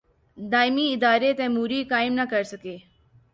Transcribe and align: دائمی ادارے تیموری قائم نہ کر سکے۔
دائمی 0.37 0.85
ادارے 0.93 1.31
تیموری 1.33 1.83
قائم 1.91 2.13
نہ 2.13 2.21
کر 2.31 2.43
سکے۔ 2.51 2.77